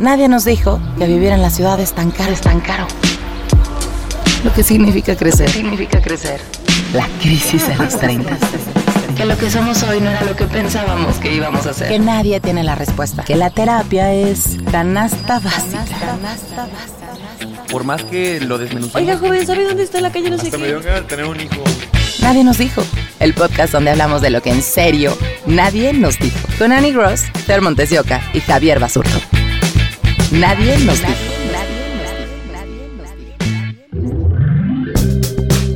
[0.00, 2.32] Nadie nos dijo que vivir en la ciudad es tan caro.
[2.32, 2.86] Es tan caro.
[4.44, 5.48] Lo que significa crecer.
[5.50, 6.40] significa crecer?
[6.94, 8.36] La crisis de los 30.
[9.16, 12.00] Que lo que somos hoy no era lo que pensábamos que íbamos a Que ser.
[12.00, 13.22] nadie tiene la respuesta.
[13.24, 15.84] Que la terapia es canasta básica.
[16.00, 17.66] Canasta básica.
[17.70, 18.96] Por más que lo desmenucemos.
[18.96, 21.02] Oiga, joven, ¿sabe dónde está la calle no sé Hasta qué?
[21.06, 21.62] tener un hijo.
[22.22, 22.82] Nadie nos dijo.
[23.20, 26.38] El podcast donde hablamos de lo que en serio nadie nos dijo.
[26.58, 29.18] Con Annie Gross, Fer Montes de Oca y Javier Basurto.
[30.30, 31.10] Nadie nos dijo.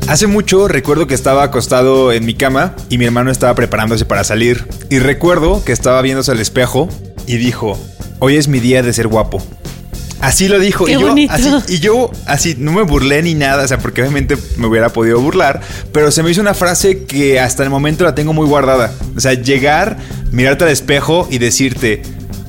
[0.07, 4.23] Hace mucho recuerdo que estaba acostado en mi cama y mi hermano estaba preparándose para
[4.23, 4.69] salir.
[4.91, 6.89] Y recuerdo que estaba viéndose al espejo
[7.27, 7.77] y dijo,
[8.21, 9.43] hoy es mi día de ser guapo.
[10.21, 10.85] Así lo dijo.
[10.85, 11.33] Qué y, yo, bonito.
[11.33, 14.91] así, y yo así no me burlé ni nada, o sea, porque obviamente me hubiera
[14.91, 15.61] podido burlar,
[15.93, 18.93] pero se me hizo una frase que hasta el momento la tengo muy guardada.
[19.17, 19.99] O sea, llegar,
[20.31, 22.03] mirarte al espejo y decirte,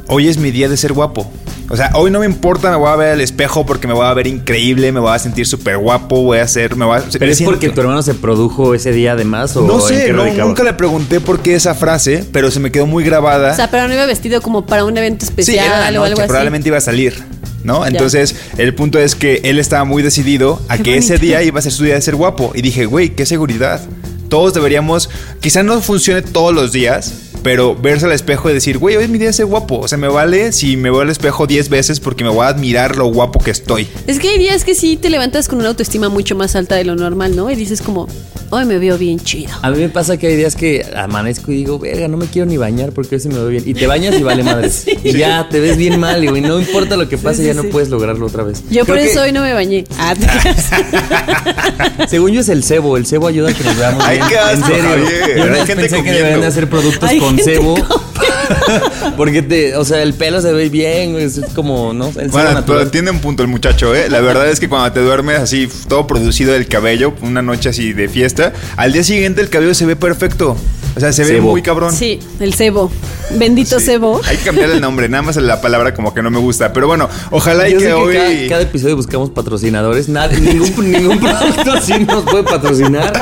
[0.08, 1.32] hoy es mi día de ser guapo.
[1.70, 4.06] O sea, hoy no me importa, me voy a ver al espejo porque me voy
[4.06, 7.04] a ver increíble, me voy a sentir súper guapo, voy a hacer, me voy a...
[7.18, 10.64] Pero es porque tu hermano se produjo ese día además o No sé, no, nunca
[10.64, 13.52] le pregunté por qué esa frase, pero se me quedó muy grabada.
[13.52, 16.04] O sea, pero no iba vestido como para un evento Sí, especial era la o
[16.04, 16.28] algo así.
[16.28, 17.16] probablemente iba a salir,
[17.64, 17.86] ¿no?
[17.88, 21.58] Entonces, el punto es que él estaba muy decidido a Qué que ese día iba
[21.58, 22.52] a ser su día de ser guapo.
[22.54, 23.82] Y dije, güey, qué seguridad.
[24.30, 25.10] Todos deberíamos,
[25.40, 27.14] quizá no funcione todos los días,
[27.46, 29.78] pero verse al espejo y decir, güey, hoy es mi día de ser guapo.
[29.78, 32.48] O sea, me vale si me veo al espejo 10 veces porque me voy a
[32.48, 33.88] admirar lo guapo que estoy.
[34.08, 36.86] Es que hay días que sí te levantas con una autoestima mucho más alta de
[36.86, 37.52] lo normal, ¿no?
[37.52, 38.08] Y dices como,
[38.50, 39.52] hoy me veo bien chido.
[39.62, 42.48] A mí me pasa que hay días que amanezco y digo, verga, no me quiero
[42.48, 43.64] ni bañar porque hoy se me ve bien.
[43.66, 44.72] Y te bañas y vale madre.
[45.04, 47.54] Y ya te ves bien mal, y güey, no importa lo que pase, sí, ya
[47.54, 48.64] no puedes lograrlo otra vez.
[48.72, 49.84] Yo por eso que, hoy no me bañé.
[50.00, 50.16] Ah.
[52.10, 54.30] Según yo es el cebo, el cebo ayuda a que nos veamos Ay, bien.
[54.30, 54.90] qué asco, en serio.
[54.90, 55.38] Javier.
[55.38, 56.12] Yo Hay gente pensé que comiendo.
[56.18, 57.76] deberían de hacer productos Hay con gente cebo.
[59.18, 62.12] porque te, o sea, el pelo se ve bien, güey, es como, ¿no?
[62.18, 64.10] El Bueno, pero tiene un punto el muchacho, ¿eh?
[64.10, 67.94] La verdad es que cuando te duermes así, todo producido del cabello, una noche así
[67.94, 70.56] de fiesta, al día siguiente el cabello se ve perfecto.
[70.96, 71.52] O sea, se ve Cebo.
[71.52, 71.94] muy cabrón.
[71.94, 72.90] Sí, el cebo.
[73.32, 73.86] Bendito Sí.
[73.88, 74.22] cebo.
[74.26, 76.72] Hay que cambiar el nombre, nada más la palabra como que no me gusta.
[76.74, 78.16] Pero bueno, ojalá y que sé que hoy.
[78.16, 80.08] cada, cada episodio buscamos patrocinadores.
[80.10, 83.14] Nadie, ningún, ningún producto así nos puede patrocinar.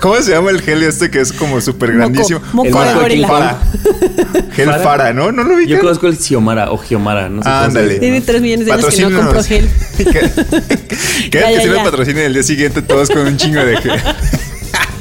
[0.00, 2.40] ¿Cómo se llama el gel este que es como súper grandísimo?
[2.52, 2.94] moco El de Fara.
[3.00, 3.28] gorila.
[3.28, 3.58] Fara.
[4.52, 4.82] Gel Fara.
[4.82, 5.32] Fara, ¿no?
[5.32, 5.66] ¿No lo vi?
[5.66, 7.98] Yo conozco el Xiomara o Giomara, no sé Ándale.
[7.98, 9.68] Tiene tres millones de años que no compro gel.
[9.96, 10.04] que
[11.40, 11.84] Ya, que si ya.
[11.84, 14.00] patrocinen el día siguiente todos con un chingo de gel.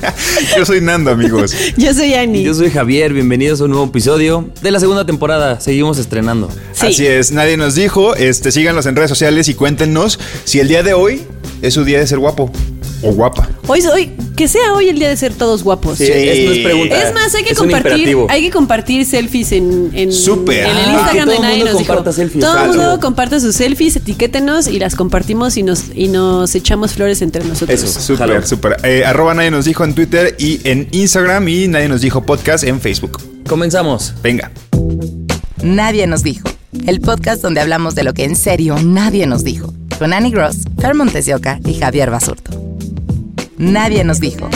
[0.57, 1.53] Yo soy Nando, amigos.
[1.77, 2.43] Yo soy Ani.
[2.43, 5.59] Yo soy Javier, bienvenidos a un nuevo episodio de la segunda temporada.
[5.59, 6.49] Seguimos estrenando.
[6.73, 6.87] Sí.
[6.87, 8.15] Así es, nadie nos dijo.
[8.15, 11.23] Este, síganos en redes sociales y cuéntenos si el día de hoy
[11.61, 12.51] es su día de ser guapo
[13.01, 13.49] o guapa.
[13.67, 15.97] Hoy, hoy, que sea hoy el día de ser todos guapos.
[15.97, 17.01] Sí, esto es pregunta.
[17.07, 20.65] Es más, hay que Es compartir, hay que compartir selfies en, en, Súper.
[20.65, 22.11] en el Ah, Instagram de el nadie mundo nos dijo.
[22.13, 22.43] selfies.
[22.43, 22.73] Todo el Claro.
[22.73, 27.43] mundo comparta sus selfies, etiquétenos y las compartimos y nos y nos echamos flores entre
[27.43, 27.81] nosotros.
[27.83, 27.99] Eso.
[28.01, 28.77] Súper, súper.
[28.83, 32.63] Eh, arroba nadie nos dijo en Twitter y en Instagram y nadie nos dijo podcast
[32.63, 33.21] en Facebook.
[33.47, 34.13] Comenzamos.
[34.21, 34.51] Venga.
[35.63, 36.47] Nadie nos dijo.
[36.85, 39.73] El podcast donde hablamos de lo que en serio nadie nos dijo.
[39.97, 42.68] Con Annie Gross, Fer Montes de Oca y Javier Basurto.
[43.59, 44.49] Nadie nos dijo.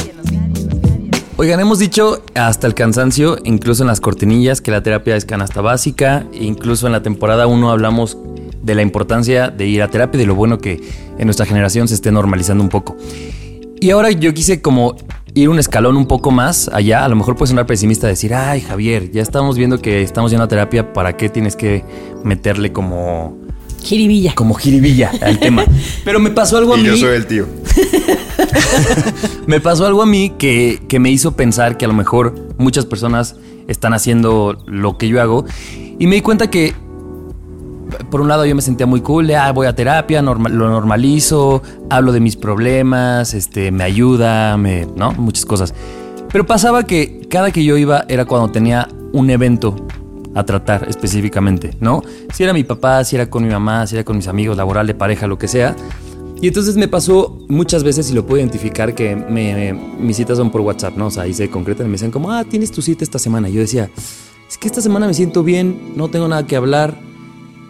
[1.36, 5.62] Oigan, hemos dicho hasta el cansancio, incluso en las cortinillas, que la terapia es canasta
[5.62, 6.26] básica.
[6.34, 8.18] e Incluso en la temporada 1 hablamos
[8.62, 10.80] de la importancia de ir a terapia y de lo bueno que
[11.18, 12.96] en nuestra generación se esté normalizando un poco.
[13.82, 14.96] Y ahora yo quise como
[15.34, 17.04] ir un escalón un poco más allá.
[17.04, 20.46] A lo mejor puede sonar pesimista decir, ay Javier, ya estamos viendo que estamos yendo
[20.46, 21.84] a terapia, ¿para qué tienes que
[22.24, 23.38] meterle como,
[23.84, 24.34] Jiribilla.
[24.36, 25.66] como jiribilla al tema?
[26.06, 26.88] Pero me pasó algo a Y mí.
[26.88, 27.48] yo soy el tío.
[29.48, 32.86] Me pasó algo a mí que, que me hizo pensar que a lo mejor muchas
[32.86, 33.36] personas
[33.68, 35.46] están haciendo lo que yo hago.
[36.00, 36.74] Y me di cuenta que,
[38.10, 42.12] por un lado, yo me sentía muy cool, ah, voy a terapia, lo normalizo, hablo
[42.12, 45.12] de mis problemas, este, me ayuda, me, ¿no?
[45.14, 45.74] Muchas cosas.
[46.32, 49.76] Pero pasaba que cada que yo iba era cuando tenía un evento
[50.36, 52.02] a tratar específicamente, ¿no?
[52.34, 54.88] Si era mi papá, si era con mi mamá, si era con mis amigos, laboral,
[54.88, 55.76] de pareja, lo que sea.
[56.44, 60.52] Y entonces me pasó muchas veces, y lo puedo identificar, que me- mis citas son
[60.52, 61.06] por WhatsApp, ¿no?
[61.08, 63.48] O sea, ahí se concretan y me dicen como, ah, tienes tu cita esta semana.
[63.48, 63.90] Y yo decía,
[64.50, 66.96] es que esta semana me siento bien, no tengo nada que hablar,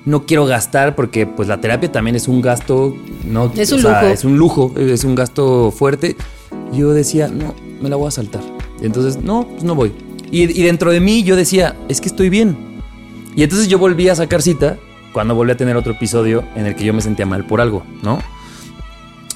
[0.05, 2.95] no quiero gastar porque pues la terapia también es un gasto,
[3.29, 3.51] ¿no?
[3.55, 4.11] Es un O sea, lujo.
[4.11, 6.15] Es un lujo, es un gasto fuerte.
[6.73, 8.41] Y yo decía, no, me la voy a saltar.
[8.81, 9.91] Y entonces, no, pues no voy.
[10.31, 12.57] Y, y dentro de mí yo decía, es que estoy bien.
[13.35, 14.79] Y entonces yo volví a sacar cita
[15.13, 17.83] cuando volví a tener otro episodio en el que yo me sentía mal por algo,
[18.01, 18.17] ¿no?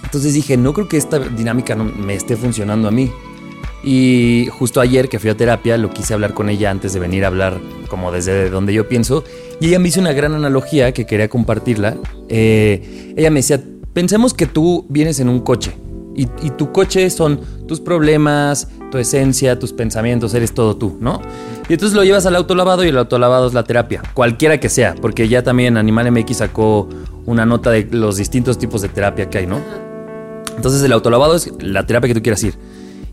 [0.07, 3.11] Entonces dije, no creo que esta dinámica no me esté funcionando a mí.
[3.83, 7.25] Y justo ayer que fui a terapia, lo quise hablar con ella antes de venir
[7.25, 7.59] a hablar
[7.89, 9.25] como desde donde yo pienso.
[9.59, 11.97] Y ella me hizo una gran analogía que quería compartirla.
[12.29, 13.61] Eh, ella me decía,
[13.91, 15.75] pensemos que tú vienes en un coche.
[16.15, 21.21] Y, y tu coche son tus problemas, tu esencia, tus pensamientos, eres todo tú, ¿no?
[21.67, 24.95] Y entonces lo llevas al autolavado y el autolavado es la terapia, cualquiera que sea,
[25.01, 26.87] porque ya también Animal MX sacó
[27.25, 29.59] una nota de los distintos tipos de terapia que hay, ¿no?
[30.57, 32.55] Entonces el autolavado es la terapia que tú quieras ir.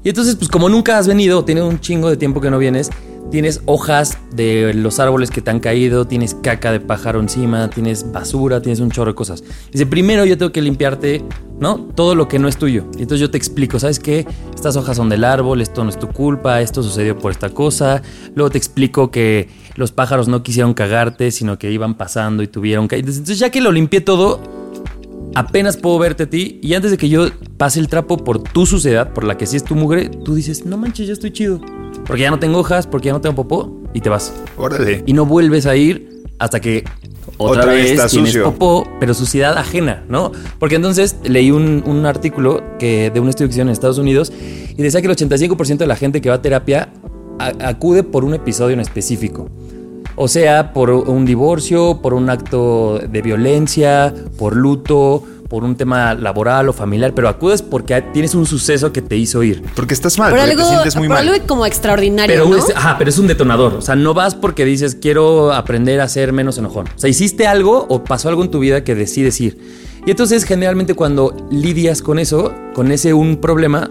[0.03, 2.91] Y entonces, pues como nunca has venido, tienes un chingo de tiempo que no vienes,
[3.31, 8.13] tienes hojas de los árboles que te han caído, tienes caca de pájaro encima, tienes
[8.13, 9.43] basura, tienes un chorro de cosas.
[9.73, 11.25] Dice, primero yo tengo que limpiarte,
[11.59, 11.79] ¿no?
[11.95, 12.85] Todo lo que no es tuyo.
[12.99, 14.27] Y entonces yo te explico, ¿sabes qué?
[14.55, 18.03] Estas hojas son del árbol, esto no es tu culpa, esto sucedió por esta cosa.
[18.35, 22.89] Luego te explico que los pájaros no quisieron cagarte, sino que iban pasando y tuvieron
[22.89, 22.97] que...
[22.97, 24.41] Entonces ya que lo limpié todo,
[25.35, 27.27] apenas puedo verte a ti y antes de que yo
[27.57, 30.65] pase el trapo por tu suciedad, por la que sí es tu mugre, tú dices,
[30.67, 31.61] no manches, ya estoy chido.
[32.07, 34.33] Porque ya no tengo hojas, porque ya no tengo popó y te vas.
[34.57, 35.03] Órale.
[35.07, 36.85] Y no vuelves a ir hasta que
[37.39, 38.45] otra, Otra vez tienes sucio.
[38.45, 40.31] popó, pero suciedad ajena, ¿no?
[40.59, 44.33] Porque entonces leí un, un artículo que, de una estudio que hicieron en Estados Unidos
[44.77, 46.91] y decía que el 85% de la gente que va a terapia
[47.39, 49.49] a- acude por un episodio en específico.
[50.17, 56.15] O sea, por un divorcio, por un acto de violencia, por luto, por un tema
[56.15, 59.63] laboral o familiar, pero acudes porque tienes un suceso que te hizo ir.
[59.75, 61.29] Porque estás mal, Por porque algo, te sientes muy por mal.
[61.29, 62.57] algo como extraordinario, Pero, ¿no?
[62.57, 63.75] es, ajá, pero es un detonador.
[63.75, 66.87] O sea, no vas porque dices quiero aprender a ser menos enojón.
[66.97, 69.59] O sea, hiciste algo o pasó algo en tu vida que decides ir.
[70.07, 73.91] Y entonces, generalmente, cuando lidias con eso, con ese un problema,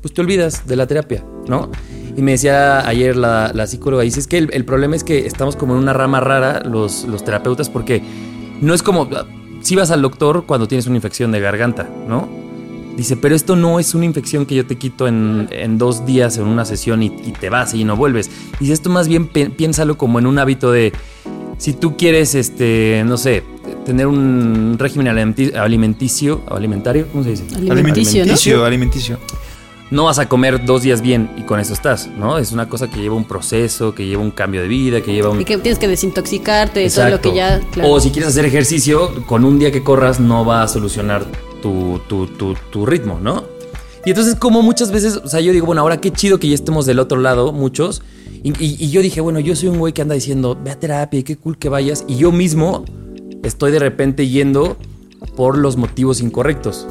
[0.00, 1.70] pues te olvidas de la terapia, ¿no?
[2.16, 5.26] Y me decía ayer la, la psicóloga, dice, es que el, el problema es que
[5.26, 8.02] estamos como en una rama rara los, los terapeutas porque
[8.60, 9.08] no es como,
[9.62, 12.28] si vas al doctor cuando tienes una infección de garganta, ¿no?
[12.96, 16.36] Dice, pero esto no es una infección que yo te quito en, en dos días
[16.36, 18.30] en una sesión y, y te vas y no vuelves.
[18.60, 20.92] Dice, esto más bien pi- piénsalo como en un hábito de,
[21.56, 23.44] si tú quieres, este, no sé,
[23.86, 27.44] tener un régimen alimenti- alimenticio, alimentario, ¿cómo se dice?
[27.56, 28.22] Alimenticio, ¿no?
[28.24, 29.18] Alimenticio, alimenticio.
[29.92, 32.38] No vas a comer dos días bien y con eso estás, ¿no?
[32.38, 35.28] Es una cosa que lleva un proceso, que lleva un cambio de vida, que lleva
[35.30, 35.40] un...
[35.40, 37.60] Y que tienes que desintoxicarte de todo lo que ya.
[37.72, 37.90] claro.
[37.90, 41.24] O si quieres hacer ejercicio, con un día que corras no va a solucionar
[41.60, 43.44] tu, tu, tu, tu ritmo, ¿no?
[44.04, 46.54] Y entonces como muchas veces, o sea, yo digo, bueno, ahora qué chido que ya
[46.54, 48.02] estemos del otro lado, muchos.
[48.42, 50.80] Y, y- y yo dije, bueno, yo soy un güey que anda diciendo, ve a
[50.80, 52.04] terapia y qué cool que vayas.
[52.08, 52.84] Y yo mismo
[53.44, 54.76] estoy de repente yendo
[55.36, 56.88] por los motivos incorrectos,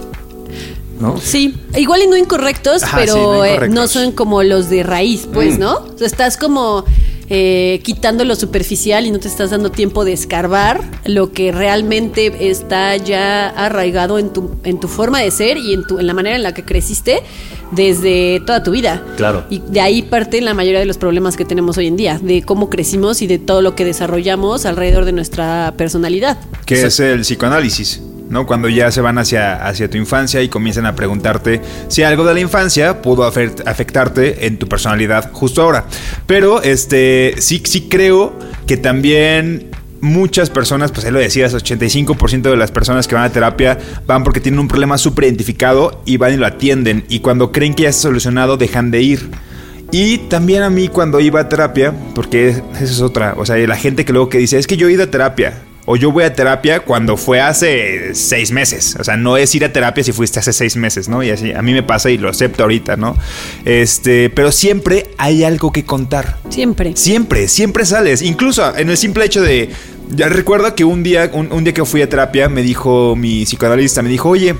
[1.01, 1.17] ¿no?
[1.19, 4.83] Sí, igual y no incorrectos, Ajá, pero sí, no eh, no, son como los de
[4.83, 5.59] raíz, pues, Mm.
[5.61, 5.73] ¿no?
[5.75, 6.85] O sea, estás como
[7.33, 12.49] eh, quitando lo superficial y no te estás dando tiempo de escarbar lo que realmente
[12.49, 16.13] está ya arraigado en tu, en tu forma de ser y en, tu, en la
[16.13, 17.23] manera en la que creciste
[17.71, 19.01] desde toda tu vida.
[19.15, 19.45] Claro.
[19.49, 22.43] Y de ahí parten la mayoría de los problemas que tenemos hoy en día, de
[22.43, 26.37] cómo crecimos y de todo lo que desarrollamos alrededor de nuestra personalidad.
[26.65, 28.47] Que es el psicoanálisis, ¿no?
[28.47, 32.33] Cuando ya se van hacia, hacia tu infancia y comienzan a preguntarte si algo de
[32.33, 35.85] la infancia pudo afe- afectarte en tu personalidad justo ahora.
[36.25, 38.33] Pero este sí, sí creo
[38.65, 39.69] que también
[39.99, 44.23] muchas personas, pues ahí lo decías, 85% de las personas que van a terapia van
[44.23, 47.03] porque tienen un problema súper identificado y van y lo atienden.
[47.09, 49.29] Y cuando creen que ya está solucionado, dejan de ir.
[49.91, 53.75] Y también a mí cuando iba a terapia, porque esa es otra, o sea, la
[53.75, 55.53] gente que luego que dice, es que yo he ido a terapia,
[55.91, 59.65] o yo voy a terapia cuando fue hace seis meses, o sea, no es ir
[59.65, 61.21] a terapia si fuiste hace seis meses, ¿no?
[61.21, 63.17] Y así, a mí me pasa y lo acepto ahorita, ¿no?
[63.65, 66.37] Este, pero siempre hay algo que contar.
[66.47, 66.93] Siempre.
[66.95, 68.21] Siempre, siempre sales.
[68.21, 69.69] Incluso en el simple hecho de.
[70.11, 73.43] Ya recuerdo que un día, un, un día que fui a terapia, me dijo mi
[73.43, 74.55] psicoanalista, me dijo, oye,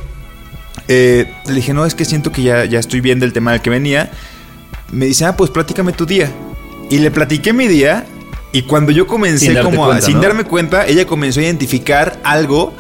[0.89, 3.61] eh, le dije, no, es que siento que ya, ya estoy bien del tema del
[3.61, 4.11] que venía.
[4.91, 6.29] Me dice, ah, pues platícame tu día.
[6.89, 8.05] Y le platiqué mi día.
[8.53, 10.21] Y cuando yo comencé Sin como a- cuenta, sin ¿no?
[10.21, 12.73] darme cuenta, ella comenzó a identificar algo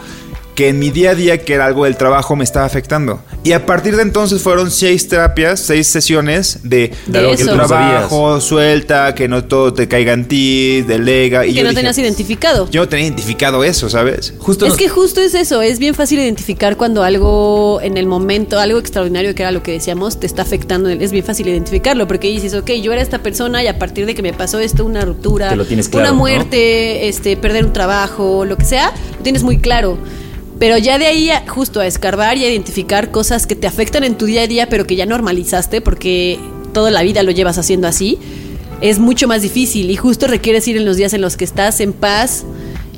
[0.61, 3.19] que en mi día a día, que era algo del trabajo, me estaba afectando.
[3.43, 7.49] Y a partir de entonces fueron seis terapias, seis sesiones de, De que eso.
[7.49, 11.47] el trabajo, suelta, que no todo te caiga en ti, delega.
[11.47, 12.69] Y que yo no dije, tenías identificado.
[12.69, 14.35] Yo no tenía identificado eso, ¿sabes?
[14.37, 18.59] Justo Es que justo es eso, es bien fácil identificar cuando algo en el momento,
[18.59, 22.27] algo extraordinario que era lo que decíamos, te está afectando, es bien fácil identificarlo, porque
[22.27, 25.01] dices, ok, yo era esta persona y a partir de que me pasó esto, una
[25.05, 26.13] ruptura, claro, una ¿no?
[26.13, 29.97] muerte, este, perder un trabajo, lo que sea, lo tienes muy claro.
[30.61, 34.03] Pero ya de ahí a- justo a escarbar y a identificar cosas que te afectan
[34.03, 36.37] en tu día a día, pero que ya normalizaste, porque
[36.71, 38.19] toda la vida lo llevas haciendo así,
[38.79, 41.79] es mucho más difícil y justo requieres ir en los días en los que estás
[41.81, 42.43] en paz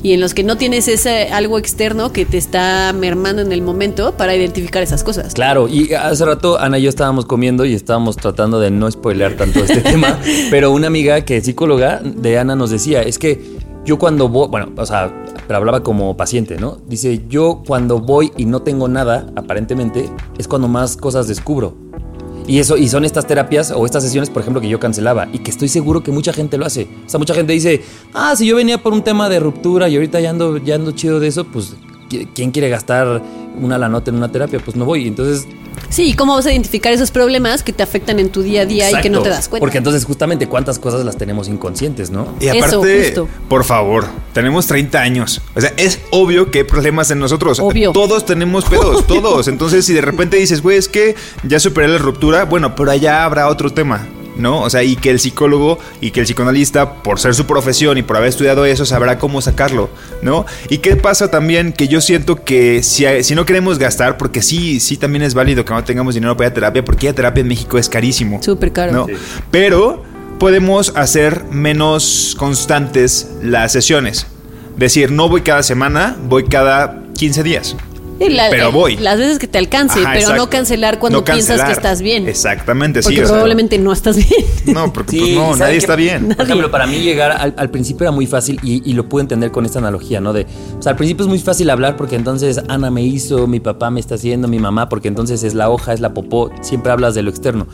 [0.03, 3.61] y en los que no tienes ese algo externo que te está mermando en el
[3.61, 5.33] momento para identificar esas cosas.
[5.33, 9.37] Claro, y hace rato Ana y yo estábamos comiendo y estábamos tratando de no spoilear
[9.37, 10.19] tanto este tema,
[10.51, 13.41] pero una amiga que es psicóloga de Ana nos decía, es que
[13.85, 15.13] yo cuando voy, bueno, o sea,
[15.47, 16.77] pero hablaba como paciente, ¿no?
[16.87, 21.75] Dice, yo cuando voy y no tengo nada, aparentemente, es cuando más cosas descubro.
[22.45, 25.39] Y eso, y son estas terapias o estas sesiones, por ejemplo, que yo cancelaba y
[25.39, 26.89] que estoy seguro que mucha gente lo hace.
[27.05, 27.81] O sea, mucha gente dice,
[28.13, 30.91] ah, si yo venía por un tema de ruptura y ahorita ya ando, ya ando
[30.91, 31.92] chido de eso, pues, ¿qui-
[32.33, 33.21] ¿quién quiere gastar
[33.59, 34.59] una la nota en una terapia?
[34.59, 35.07] Pues no voy.
[35.07, 35.47] Entonces,
[35.89, 38.65] Sí, ¿y ¿cómo vas a identificar esos problemas que te afectan en tu día a
[38.65, 39.61] día y que no te das cuenta?
[39.61, 42.33] Porque entonces, justamente, ¿cuántas cosas las tenemos inconscientes, no?
[42.39, 43.27] Y Eso, aparte, justo.
[43.47, 45.41] por favor, tenemos 30 años.
[45.55, 47.59] O sea, es obvio que hay problemas en nosotros.
[47.59, 47.91] Obvio.
[47.91, 49.47] Todos tenemos pedos, todos.
[49.47, 51.15] Entonces, si de repente dices, güey, es que
[51.47, 54.07] ya superé la ruptura, bueno, pero allá habrá otro tema.
[54.35, 54.61] ¿No?
[54.61, 58.03] O sea, y que el psicólogo y que el psicoanalista, por ser su profesión y
[58.03, 59.89] por haber estudiado eso, sabrá cómo sacarlo,
[60.23, 60.45] ¿no?
[60.69, 64.79] Y qué pasa también que yo siento que si, si no queremos gastar, porque sí,
[64.79, 67.15] sí también es válido que no tengamos dinero para ir a terapia, porque ir a
[67.15, 68.41] terapia en México es carísimo.
[68.41, 68.91] Súper caro.
[68.91, 69.07] ¿no?
[69.51, 70.03] Pero
[70.39, 74.27] podemos hacer menos constantes las sesiones.
[74.77, 77.75] Decir, no voy cada semana, voy cada 15 días.
[78.29, 78.97] La- Pero eh, voy.
[78.97, 80.43] Las veces que te alcance, Ajá, pero exacto.
[80.43, 82.27] no cancelar cuando No piensas que estás bien.
[82.27, 83.07] Exactamente, sí.
[83.07, 84.45] Porque o sea, probablemente no estás bien.
[84.73, 86.29] no, porque pues, no, ¿saben nadie está bien.
[86.35, 89.21] Por ejemplo, para mí llegar al, al principio era muy fácil y, y lo pude
[89.21, 90.33] entender con esta analogía, ¿no?
[90.33, 90.45] De,
[90.77, 93.89] o sea, al principio es muy fácil hablar porque entonces Ana me hizo, mi papá
[93.89, 97.15] me está haciendo, mi mamá, porque entonces es la hoja, es la popó, siempre hablas
[97.15, 97.67] de lo externo.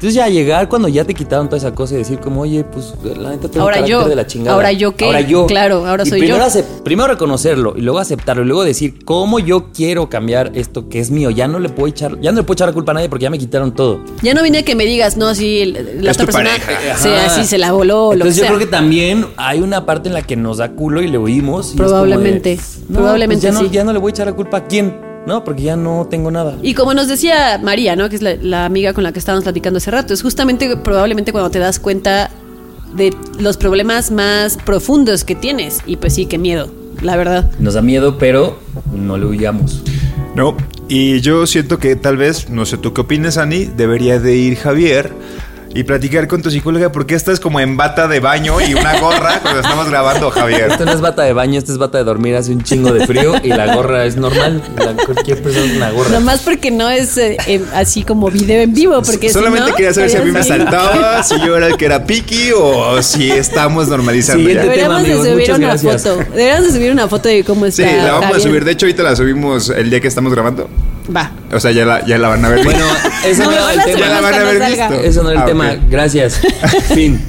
[0.00, 2.94] Entonces ya llegar cuando ya te quitaron toda esa cosa y decir como, oye, pues
[3.18, 4.08] la neta tengo Ahora carácter yo.
[4.08, 4.54] de la chingada.
[4.56, 5.04] Ahora yo qué.
[5.04, 5.46] Ahora yo.
[5.46, 6.62] Claro, ahora Y soy primero yo.
[6.82, 11.10] primero reconocerlo y luego aceptarlo y luego decir cómo yo quiero cambiar esto que es
[11.10, 11.28] mío.
[11.28, 13.24] Ya no le puedo echar, ya no le puedo echar la culpa a nadie porque
[13.24, 14.00] ya me quitaron todo.
[14.22, 16.50] Ya no vine a que me digas, no, si el- la Es otra tu persona
[16.94, 17.26] Ajá.
[17.26, 18.48] así, se la voló o lo que Entonces yo sea.
[18.48, 21.66] creo que también hay una parte en la que nos da culo y le oímos.
[21.66, 23.66] y es como de, Probablemente, no, probablemente pues ya, sí.
[23.66, 24.94] no, ya no le voy a echar la culpa a quién,
[25.26, 25.44] ¿no?
[25.44, 26.56] Porque ya no tengo nada.
[26.62, 28.08] Y como nos decía María, ¿no?
[28.08, 31.32] Que es la, la amiga con la que estábamos platicando hace rato, es justamente probablemente
[31.32, 32.30] cuando te das cuenta
[32.94, 35.80] de los problemas más profundos que tienes.
[35.86, 36.70] Y pues sí, qué miedo,
[37.02, 37.50] la verdad.
[37.58, 38.58] Nos da miedo, pero
[38.92, 39.82] no le huyamos.
[40.34, 40.56] No,
[40.88, 44.56] y yo siento que tal vez, no sé tú qué opinas, Ani, debería de ir
[44.56, 45.12] Javier
[45.72, 48.98] y platicar con tu psicóloga porque esta es como en bata de baño y una
[48.98, 50.72] gorra cuando estamos grabando, Javier.
[50.72, 53.06] Esto no es bata de baño, esto es bata de dormir, hace un chingo de
[53.06, 54.62] frío y la gorra es normal.
[54.76, 56.10] La- cualquier persona es una gorra.
[56.10, 59.76] Nomás porque no es eh, eh, así como video en vivo, porque si Solamente no,
[59.76, 63.00] quería saber si a mí me asaltaba, si yo era el que era piqui o
[63.02, 64.82] si estamos normalizando Siguiente ya.
[64.82, 65.00] tema.
[65.00, 66.02] Deberíamos de subir una gracias.
[66.02, 66.16] foto.
[66.32, 68.04] Deberíamos de subir una foto de cómo Sí, está.
[68.06, 68.64] la vamos a subir.
[68.64, 70.68] De hecho, ahorita la subimos el día que estamos grabando.
[71.14, 71.30] Va.
[71.52, 72.64] O sea, ya la, ya la van a ver.
[72.64, 72.84] Bueno,
[73.24, 73.98] eso no, No, era el tema.
[74.00, 74.88] ya la van a cuando haber salga.
[74.88, 75.04] visto.
[75.06, 75.76] Eso no era el Ah, tema.
[75.88, 76.40] Gracias.
[76.94, 77.20] fin.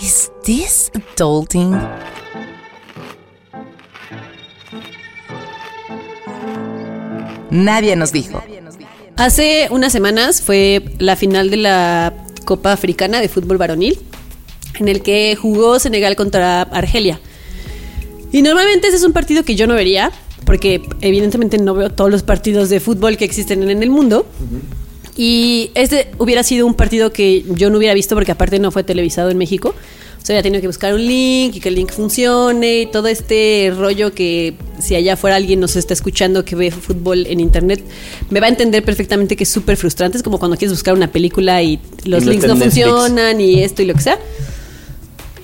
[0.00, 1.78] Is this adulting?
[7.50, 8.42] Nadie nos dijo.
[9.16, 12.12] Hace unas semanas fue la final de la
[12.44, 13.98] Copa Africana de Fútbol Varonil,
[14.78, 17.20] en el que jugó Senegal contra Argelia.
[18.34, 20.10] Y normalmente ese es un partido que yo no vería,
[20.44, 24.26] porque evidentemente no veo todos los partidos de fútbol que existen en el mundo.
[25.16, 28.82] Y este hubiera sido un partido que yo no hubiera visto porque aparte no fue
[28.82, 29.68] televisado en México.
[29.68, 33.06] O sea, hubiera tenido que buscar un link y que el link funcione y todo
[33.06, 37.84] este rollo que si allá fuera alguien nos está escuchando que ve fútbol en internet,
[38.30, 40.16] me va a entender perfectamente que es súper frustrante.
[40.16, 42.84] Es como cuando quieres buscar una película y los Y links no Netflix.
[42.84, 44.18] funcionan y esto y lo que sea.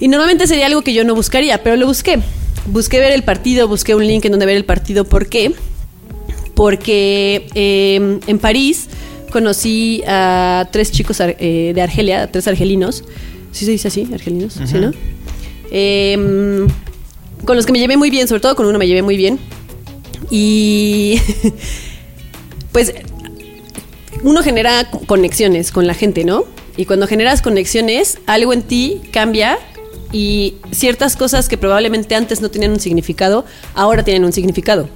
[0.01, 2.19] Y normalmente sería algo que yo no buscaría, pero lo busqué.
[2.67, 5.05] Busqué ver el partido, busqué un link en donde ver el partido.
[5.05, 5.53] ¿Por qué?
[6.55, 8.89] Porque eh, en París
[9.33, 13.05] conocí a tres chicos ar- eh, de Argelia, tres argelinos.
[13.53, 14.09] ¿Sí se dice así?
[14.13, 14.55] ¿Argelinos?
[14.55, 14.93] ¿Sí, no?
[15.73, 16.67] Eh,
[17.45, 19.39] con los que me llevé muy bien, sobre todo con uno me llevé muy bien.
[20.31, 21.17] Y
[22.73, 22.93] pues
[24.23, 26.45] uno genera conexiones con la gente, ¿no?
[26.77, 29.59] Y cuando generas conexiones, algo en ti cambia
[30.13, 34.89] y ciertas cosas que probablemente antes no tenían un significado, ahora tienen un significado.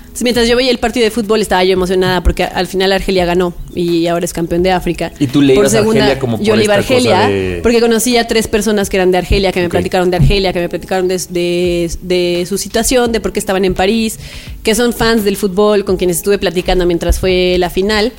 [0.00, 3.24] Entonces, mientras yo veía el partido de fútbol estaba yo emocionada porque al final Argelia
[3.24, 5.12] ganó y ahora es campeón de África.
[5.20, 7.80] Y tú le ibas a Argelia como por Yo le iba a Argelia de- porque
[7.80, 9.70] conocí a tres personas que eran de Argelia, que me Ok.
[9.70, 13.64] platicaron de Argelia, que me platicaron de, de- de su situación, de por qué estaban
[13.64, 14.18] en París,
[14.64, 18.12] que son fans del fútbol, con quienes estuve platicando mientras fue la final.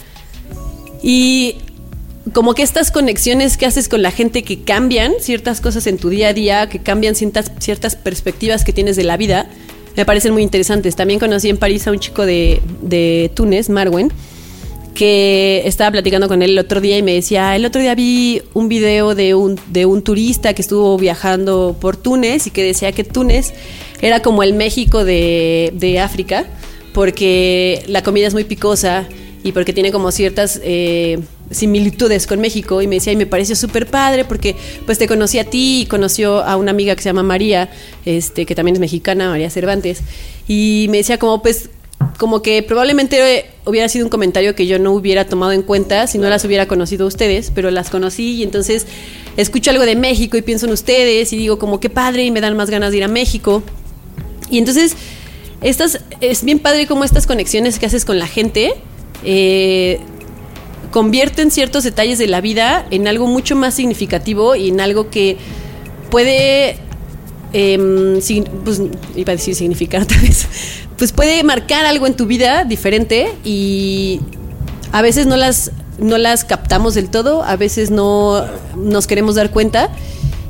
[1.04, 1.56] Y
[2.34, 6.10] como que estas conexiones que haces con la gente que cambian ciertas cosas en tu
[6.10, 9.50] día a día, que cambian ciertas, ciertas perspectivas que tienes de la vida,
[9.96, 10.96] me parecen muy interesantes.
[10.96, 14.12] También conocí en París a un chico de, de Túnez, Marwen,
[14.94, 18.42] que estaba platicando con él el otro día y me decía, el otro día vi
[18.54, 22.92] un video de un, de un turista que estuvo viajando por Túnez y que decía
[22.92, 23.54] que Túnez
[24.02, 26.46] era como el México de, de África,
[26.94, 29.08] porque la comida es muy picosa
[29.44, 31.20] y porque tiene como ciertas eh,
[31.50, 34.56] similitudes con México y me decía y me pareció súper padre porque
[34.86, 37.70] pues te conocí a ti y conoció a una amiga que se llama María
[38.06, 40.02] este que también es mexicana María Cervantes
[40.48, 41.70] y me decía como pues
[42.18, 46.18] como que probablemente hubiera sido un comentario que yo no hubiera tomado en cuenta si
[46.18, 48.86] no las hubiera conocido a ustedes, pero las conocí y entonces
[49.38, 52.42] escucho algo de México y pienso en ustedes y digo como qué padre y me
[52.42, 53.64] dan más ganas de ir a México.
[54.50, 54.96] Y entonces
[55.62, 58.74] estas, es bien padre como estas conexiones que haces con la gente
[59.24, 60.00] eh,
[60.92, 65.38] convierten ciertos detalles de la vida en algo mucho más significativo y en algo que
[66.10, 66.78] puede
[67.54, 68.20] em,
[68.64, 68.82] pues,
[69.16, 70.48] iba a decir significar otra vez,
[70.98, 74.20] pues puede marcar algo en tu vida diferente y
[74.92, 79.52] a veces no las, no las captamos del todo, a veces no nos queremos dar
[79.52, 79.90] cuenta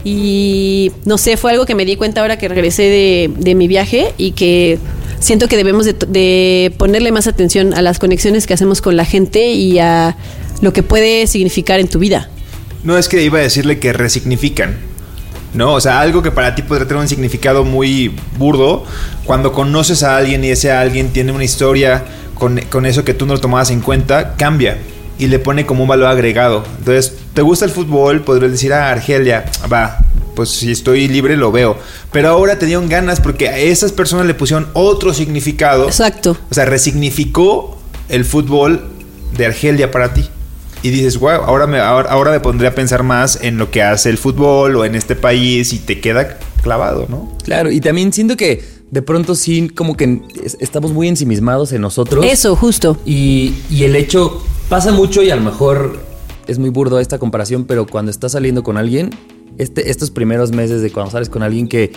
[0.04, 3.68] y no sé, fue algo que me di cuenta ahora que regresé de, de mi
[3.68, 4.80] viaje y que
[5.22, 9.54] siento que debemos de, ponerle más atención a las conexiones que hacemos con la gente
[9.54, 10.18] y a
[10.62, 12.30] lo que puede significar en tu vida.
[12.84, 14.78] No es que iba a decirle que resignifican.
[15.54, 15.74] ¿No?
[15.74, 18.86] O sea, algo que para ti podría tener un significado muy burdo,
[19.26, 23.26] cuando conoces a alguien y ese alguien tiene una historia con, con eso que tú
[23.26, 24.78] no tomabas en cuenta, cambia
[25.20, 26.64] y le pone como un valor agregado.
[26.80, 28.22] Entonces, ¿te gusta el fútbol?
[28.22, 30.00] Podrías decir, ah, Argelia, va,
[30.36, 31.78] pues si estoy libre lo veo.
[32.12, 35.86] Pero ahora te dieron ganas porque a esas personas le pusieron otro significado.
[35.88, 36.38] Exacto.
[36.50, 37.78] O sea, resignificó
[38.10, 38.82] el fútbol
[39.38, 40.28] de Argelia para ti.
[40.84, 43.84] Y dices, wow, ahora me, ahora, ahora me pondré a pensar más en lo que
[43.84, 47.38] hace el fútbol o en este país y te queda clavado, ¿no?
[47.44, 51.82] Claro, y también siento que de pronto sí, como que es- estamos muy ensimismados en
[51.82, 52.26] nosotros.
[52.26, 52.98] Eso, justo.
[53.06, 56.00] Y, y el hecho pasa mucho y a lo mejor
[56.48, 59.12] es muy burdo esta comparación, pero cuando estás saliendo con alguien,
[59.58, 61.92] este, estos primeros meses de cuando sales con alguien que,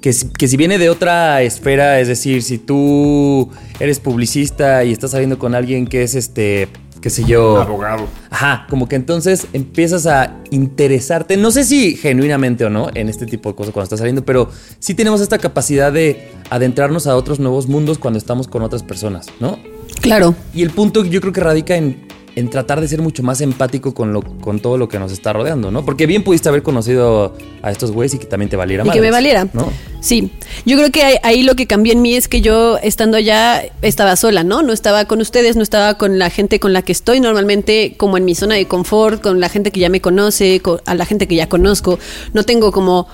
[0.00, 3.48] que, si- que si viene de otra esfera, es decir, si tú
[3.80, 6.68] eres publicista y estás saliendo con alguien que es este,
[7.00, 8.06] qué sé yo, Abogado.
[8.30, 13.26] Ajá, como que entonces empiezas a interesarte, no sé si genuinamente o no, en este
[13.26, 17.38] tipo de cosas cuando estás saliendo, pero sí tenemos esta capacidad de adentrarnos a otros
[17.40, 19.58] nuevos mundos cuando estamos con otras personas, ¿no?
[20.00, 20.34] Claro.
[20.54, 22.06] Y el punto yo creo que radica en,
[22.38, 25.32] en tratar de ser mucho más empático con, lo, con todo lo que nos está
[25.32, 25.84] rodeando, ¿no?
[25.84, 29.00] Porque bien pudiste haber conocido a estos güeyes y que también te valiera Y que
[29.00, 29.48] me valiera.
[29.52, 29.68] ¿no?
[30.00, 30.30] Sí,
[30.64, 33.64] yo creo que ahí, ahí lo que cambió en mí es que yo estando allá
[33.82, 34.62] estaba sola, ¿no?
[34.62, 38.16] No estaba con ustedes, no estaba con la gente con la que estoy normalmente como
[38.16, 41.06] en mi zona de confort, con la gente que ya me conoce, con- a la
[41.06, 41.98] gente que ya conozco.
[42.34, 43.08] No tengo como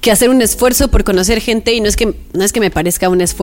[0.00, 2.70] que hacer un esfuerzo por conocer gente y no es que no es que me
[2.70, 3.42] parezca un esfuerzo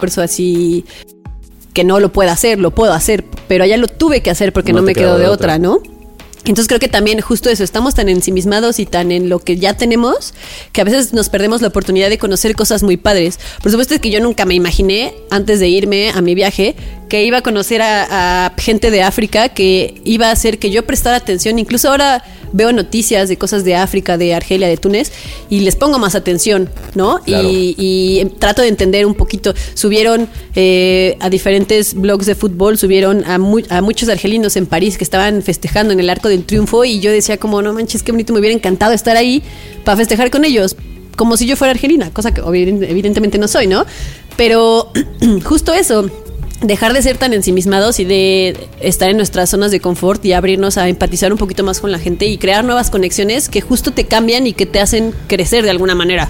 [0.00, 0.84] así
[1.74, 4.72] que no lo pueda hacer, lo puedo hacer, pero allá lo tuve que hacer porque
[4.72, 5.30] No me de de otra.
[5.30, 5.80] otra, ¿no?
[6.44, 9.76] Entonces creo que también justo eso, estamos tan ensimismados y tan en lo que ya
[9.76, 10.34] tenemos
[10.70, 13.40] que a veces nos perdemos la oportunidad de conocer cosas muy padres.
[13.60, 16.76] Por supuesto que yo nunca me imaginé antes de irme a mi viaje
[17.08, 20.84] que iba a conocer a, a gente de África que iba a hacer que yo
[20.86, 21.58] prestara atención.
[21.58, 25.12] Incluso ahora veo noticias de cosas de África, de Argelia, de Túnez
[25.50, 27.18] y les pongo más atención, ¿no?
[27.24, 27.48] Claro.
[27.48, 29.54] Y, y trato de entender un poquito.
[29.74, 34.96] Subieron eh, a diferentes blogs de fútbol, subieron a, mu- a muchos argelinos en París
[34.98, 38.12] que estaban festejando en el Arco del Triunfo y yo decía como, no manches, qué
[38.12, 39.42] bonito, me hubiera encantado estar ahí
[39.84, 40.76] para festejar con ellos,
[41.16, 43.84] como si yo fuera argelina, cosa que evidentemente no soy, ¿no?
[44.36, 44.90] Pero
[45.44, 46.10] justo eso.
[46.62, 50.76] Dejar de ser tan ensimismados y de estar en nuestras zonas de confort y abrirnos
[50.76, 54.06] a empatizar un poquito más con la gente y crear nuevas conexiones que justo te
[54.06, 56.28] cambian y que te hacen crecer de alguna manera.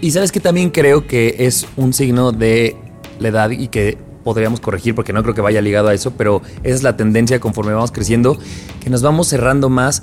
[0.00, 2.76] Y sabes que también creo que es un signo de
[3.18, 6.42] la edad y que podríamos corregir porque no creo que vaya ligado a eso, pero
[6.62, 8.38] esa es la tendencia conforme vamos creciendo,
[8.80, 10.02] que nos vamos cerrando más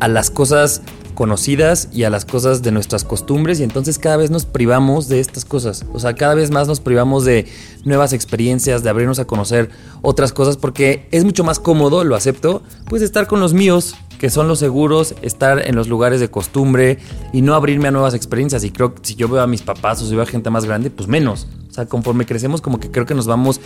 [0.00, 0.82] a las cosas
[1.14, 5.20] conocidas y a las cosas de nuestras costumbres y entonces cada vez nos privamos de
[5.20, 5.84] estas cosas.
[5.92, 7.46] O sea, cada vez más nos privamos de
[7.84, 9.70] nuevas experiencias, de abrirnos a conocer
[10.02, 14.30] otras cosas porque es mucho más cómodo, lo acepto, pues estar con los míos, que
[14.30, 16.98] son los seguros, estar en los lugares de costumbre
[17.32, 18.64] y no abrirme a nuevas experiencias.
[18.64, 20.64] Y creo que si yo veo a mis papás o si veo a gente más
[20.64, 21.46] grande, pues menos.
[21.70, 23.60] O sea, conforme crecemos como que creo que nos vamos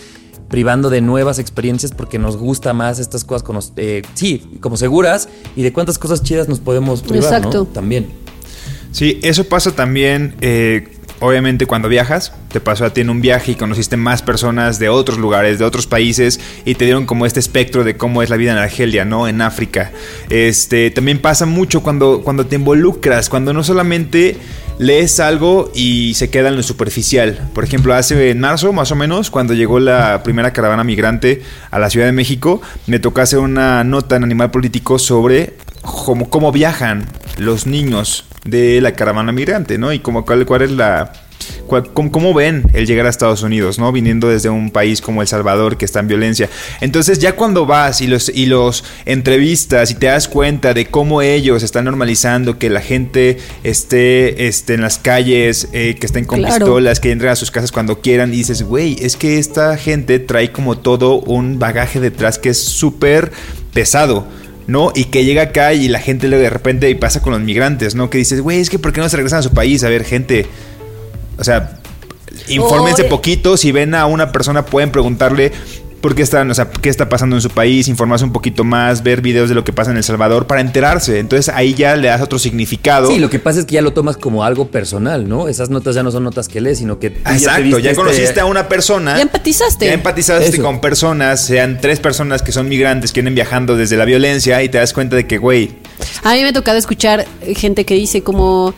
[0.48, 5.28] privando de nuevas experiencias porque nos gusta más estas cosas, con, eh, sí, como seguras
[5.56, 7.58] y de cuántas cosas chidas nos podemos privar, Exacto.
[7.58, 7.64] ¿no?
[7.66, 8.06] También.
[8.92, 10.88] Sí, eso pasa también, eh,
[11.20, 12.32] obviamente, cuando viajas.
[12.50, 15.66] Te pasó a ti en un viaje y conociste más personas de otros lugares, de
[15.66, 19.04] otros países, y te dieron como este espectro de cómo es la vida en Argelia,
[19.04, 19.28] ¿no?
[19.28, 19.92] En África.
[20.30, 24.38] Este, también pasa mucho cuando, cuando te involucras, cuando no solamente
[24.78, 27.50] lees algo y se queda en lo superficial.
[27.54, 31.78] Por ejemplo, hace en marzo, más o menos, cuando llegó la primera caravana migrante a
[31.78, 36.52] la Ciudad de México, me tocó hacer una nota en Animal Político sobre cómo, cómo
[36.52, 37.06] viajan
[37.38, 39.92] los niños de la caravana migrante, ¿no?
[39.92, 41.12] Y cómo, cuál, cuál es la...
[41.66, 43.92] cómo, cómo ven el llegar a Estados Unidos, ¿no?
[43.92, 46.48] Viniendo desde un país como El Salvador que está en violencia.
[46.80, 51.22] Entonces ya cuando vas y los, y los entrevistas y te das cuenta de cómo
[51.22, 56.38] ellos están normalizando que la gente esté, esté en las calles, eh, que estén con
[56.38, 56.56] Claro.
[56.56, 60.18] pistolas, que entren a sus casas cuando quieran y dices, güey, es que esta gente
[60.18, 63.32] trae como todo un bagaje detrás que es súper
[63.72, 64.26] pesado.
[64.66, 64.92] ¿no?
[64.94, 67.94] Y que llega acá y la gente luego de repente y pasa con los migrantes,
[67.94, 68.10] ¿no?
[68.10, 69.82] Que dices, güey, es que ¿por qué no se regresan a su país?
[69.82, 70.44] A ver, gente,
[71.38, 71.78] o sea,
[72.48, 73.10] infórmense Oye.
[73.10, 75.52] poquito, si ven a una persona pueden preguntarle
[76.00, 79.02] por qué están, o sea, qué está pasando en su país, informarse un poquito más,
[79.02, 81.18] ver videos de lo que pasa en El Salvador para enterarse.
[81.18, 83.08] Entonces ahí ya le das otro significado.
[83.10, 85.48] Sí, lo que pasa es que ya lo tomas como algo personal, ¿no?
[85.48, 88.44] Esas notas ya no son notas que lees, sino que Exacto, ya este- conociste a
[88.44, 89.16] una persona.
[89.16, 89.86] Ya empatizaste.
[89.86, 90.62] Ya empatizaste Eso.
[90.62, 94.68] con personas, sean tres personas que son migrantes, que vienen viajando desde la violencia y
[94.68, 95.70] te das cuenta de que, güey,
[96.22, 98.72] A mí me ha tocado escuchar gente que dice como...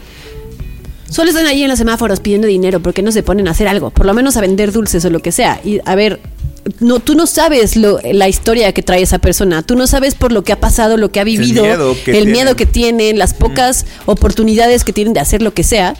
[1.10, 3.90] Solo están ahí en los semáforos pidiendo dinero porque no se ponen a hacer algo,
[3.90, 5.60] por lo menos a vender dulces o lo que sea.
[5.64, 6.20] Y a ver,
[6.78, 10.30] no, tú no sabes lo- la historia que trae esa persona, tú no sabes por
[10.30, 13.34] lo que ha pasado, lo que ha vivido, miedo que el miedo que tienen, las
[13.34, 15.96] pocas oportunidades que tienen de hacer lo que sea,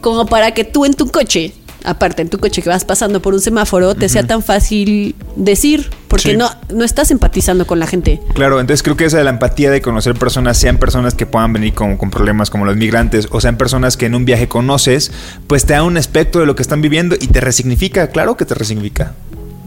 [0.00, 1.52] como para que tú en tu coche,
[1.84, 5.90] aparte en tu coche que vas pasando por un semáforo, te sea tan fácil decir,
[6.08, 6.36] porque Sí.
[6.36, 8.20] no, no estás empatizando con la gente.
[8.34, 11.52] Claro, entonces creo que esa de la empatía de conocer personas, sean personas que puedan
[11.52, 15.12] venir con, con problemas como los migrantes, o sean personas que en un viaje conoces,
[15.46, 18.44] pues te da un espectro de lo que están viviendo y te resignifica, claro que
[18.44, 19.12] te resignifica.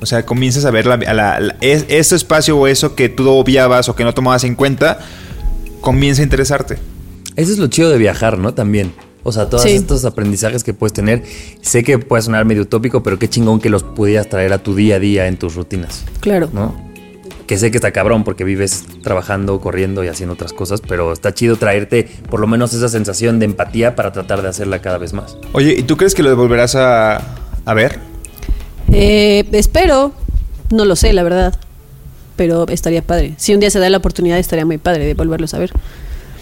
[0.01, 3.09] O sea, comienzas a ver la, a la- la- es- ese espacio o eso que
[3.09, 4.99] tú obviabas o que no tomabas en cuenta,
[5.81, 6.77] comienza a interesarte.
[7.35, 8.53] Eso es lo chido de viajar, ¿no?
[8.53, 8.93] También.
[9.27, 9.71] O sea, todos Sí.
[9.71, 11.21] estos aprendizajes que puedes tener.
[11.61, 14.73] Sé que puede sonar medio utópico, pero qué chingón que los pudieras traer a tu
[14.73, 16.49] día a día en tus rutinas, Claro.
[16.53, 16.73] ¿no?
[17.45, 21.33] Que sé que está cabrón porque vives trabajando, corriendo y haciendo otras cosas, pero está
[21.33, 25.11] chido traerte por lo menos esa sensación de empatía para tratar de hacerla cada vez
[25.11, 25.35] más.
[25.51, 27.21] Oye, ¿y tú crees que lo volverás a,
[27.65, 27.99] a ver?
[28.93, 30.13] Eh, espero,
[30.71, 31.53] no lo sé, la verdad.
[32.37, 33.33] Pero estaría padre.
[33.37, 35.71] Si un día se da la oportunidad, estaría muy padre de volverlos a ver.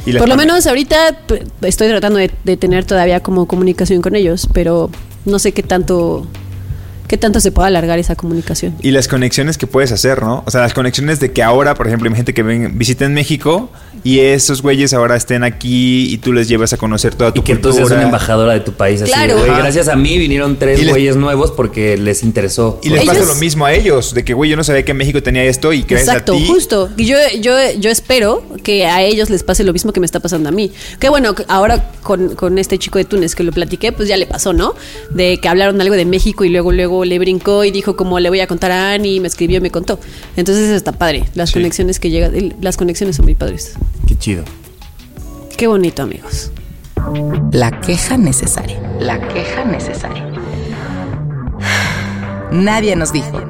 [0.05, 1.17] Y Por lo menos ahorita
[1.61, 4.91] estoy tratando de, de tener todavía como comunicación con ellos, pero
[5.25, 6.27] no sé qué tanto,
[7.07, 8.75] qué tanto se pueda alargar esa comunicación.
[8.81, 10.43] Y las conexiones que puedes hacer, ¿no?
[10.45, 13.69] O sea, las conexiones de que ahora, por ejemplo, hay gente que ven, visiten México
[14.03, 17.43] y esos güeyes ahora estén aquí y tú les llevas a conocer toda tu Y
[17.43, 17.95] que tú seas cultura.
[17.99, 19.01] una embajadora de tu país.
[19.01, 19.37] Así Claro.
[19.37, 22.79] güey, gracias a mí vinieron tres les- güeyes nuevos porque les interesó.
[22.83, 24.93] Y les Ellos- pasa lo mismo a ellos, de que, güey, yo no sabía que
[24.93, 26.45] México tenía esto y gracias Exacto, a ti.
[26.47, 26.89] justo.
[26.97, 30.19] Y yo, yo, yo espero que a ellos les pase lo mismo que me está
[30.19, 30.71] pasando a mí.
[30.99, 34.27] Que bueno, ahora con, con este chico de Túnez que lo platiqué, pues ya le
[34.27, 34.73] pasó, ¿no?
[35.09, 38.29] De que hablaron algo de México y luego luego le brincó y dijo como le
[38.29, 39.99] voy a contar a Ani y me escribió y me contó.
[40.37, 41.25] Entonces eso está padre.
[41.33, 41.55] Las Sí.
[41.55, 43.73] conexiones que llegan, las conexiones son muy padres.
[44.07, 44.43] Qué chido.
[45.57, 46.51] Qué bonito, amigos.
[47.51, 48.79] La queja necesaria.
[48.99, 50.25] La queja necesaria.
[52.51, 53.41] Nadie nos dijo.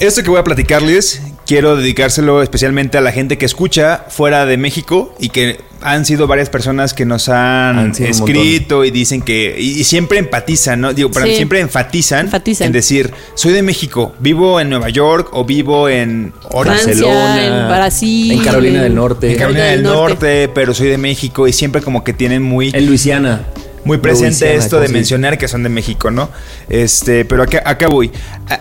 [0.00, 4.56] Esto que voy a platicarles, quiero dedicárselo especialmente a la gente que escucha fuera de
[4.56, 9.54] México y que han sido varias personas que nos han, escrito y dicen que.
[9.58, 10.94] Y, y siempre empatizan, ¿no?
[10.94, 11.36] Digo, para Sí.
[11.36, 12.66] siempre enfatizan, Enfatizan.
[12.68, 16.32] en decir, soy de México, vivo en Nueva York o vivo en.
[16.50, 19.32] Francia, Barcelona, en Brasil, en Carolina del Norte.
[19.32, 22.70] En Carolina del Norte, pero soy de México y siempre como que tienen muy...
[22.72, 23.42] En Luisiana.
[23.84, 26.30] muy presente Louisiana, esto de ¿cómo se mencionar que son de México, ¿no?
[26.68, 28.10] Este, pero acá, acá voy.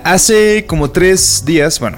[0.03, 1.97] Hace como tres días, bueno,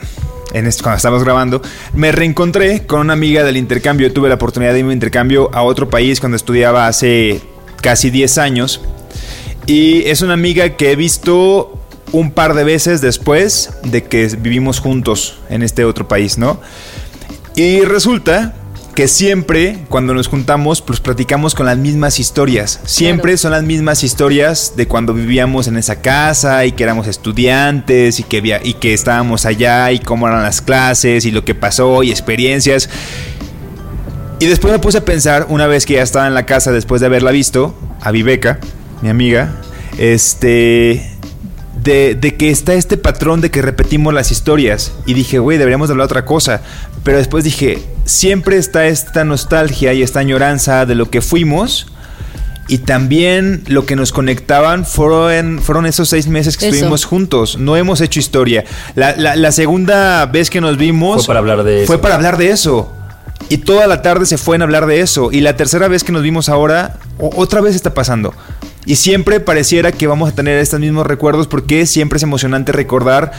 [0.56, 1.62] en esto, cuando estábamos grabando,
[1.94, 4.12] me reencontré con una amiga del intercambio.
[4.14, 7.42] Tuve la oportunidad de irme de intercambio a otro país cuando estudiaba hace
[7.82, 8.82] casi 10 años.
[9.66, 11.78] Y es una amiga que he visto
[12.14, 16.62] un par de veces después de que vivimos juntos en este otro país, ¿no?
[17.56, 18.54] Y resulta
[18.96, 22.80] que siempre cuando nos juntamos pues platicamos con las mismas historias.
[22.86, 23.38] Siempre Claro.
[23.38, 28.24] son las mismas historias de cuando vivíamos en esa casa y que éramos estudiantes y
[28.24, 32.02] que, via- y que estábamos allá y cómo eran las clases y lo que pasó
[32.04, 32.90] y experiencias.
[34.40, 37.00] Y después me puse a pensar, una vez que ya estaba en la casa después
[37.02, 38.60] de haberla visto, a Viveca,
[39.02, 39.56] mi amiga,
[39.98, 41.12] este...
[41.84, 44.94] De, de que está este patrón de que repetimos las historias.
[45.06, 46.62] Y dije, güey, deberíamos de hablar otra cosa.
[47.04, 51.88] Pero después dije, siempre está esta nostalgia y esta añoranza de lo que fuimos.
[52.68, 56.74] Y también lo que nos conectaban fueron, fueron esos seis meses que Eso.
[56.76, 57.60] estuvimos juntos.
[57.60, 58.64] No hemos hecho historia.
[58.96, 61.18] La, la- la segunda vez que nos vimos...
[61.18, 61.88] Fue para hablar de eso.
[61.88, 62.92] Fue para hablar de eso.
[63.50, 65.32] Y toda la tarde se fue en hablar de eso.
[65.32, 68.34] Y la tercera vez que nos vimos ahora, o- otra vez está pasando.
[68.88, 73.32] Y siempre pareciera que vamos a tener estos mismos recuerdos porque siempre es emocionante recordar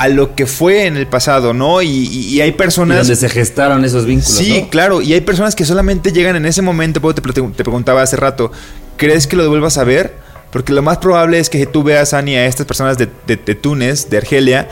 [0.00, 1.82] a lo que fue en el pasado, ¿no?
[1.82, 2.98] Y, y- y hay Y personas...
[2.98, 4.30] donde se gestaron esos vínculos.
[4.38, 4.70] Sí, ¿no?
[4.70, 5.02] claro.
[5.02, 7.00] Y hay personas que solamente llegan en ese momento.
[7.00, 8.50] Porque te, te preguntaba hace rato,
[8.96, 10.14] ¿crees que lo vuelvas a ver?
[10.52, 13.54] Porque lo más probable es que tú veas, Ani, a estas personas de, de- de
[13.54, 14.68] Túnez, de Argelia,